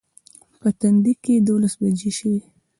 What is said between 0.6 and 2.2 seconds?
په تندي کې دولس بجې